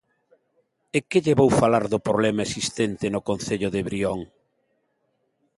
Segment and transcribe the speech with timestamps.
[0.97, 4.19] ¿E que lle vou falar do problema existente no concello de Brión?